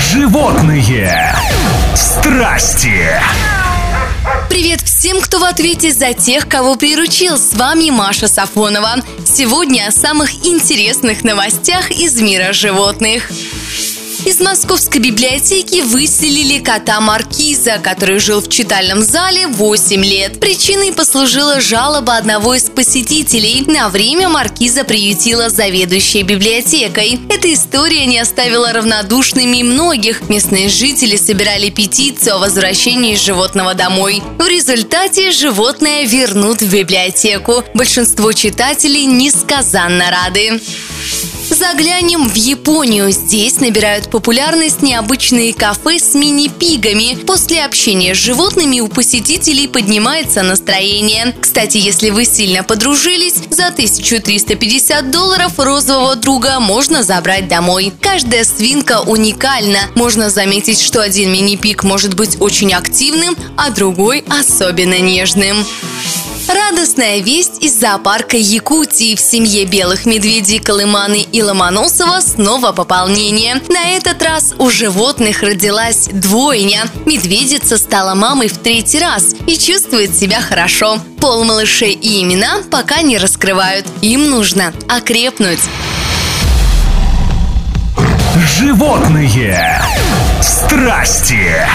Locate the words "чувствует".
79.56-80.14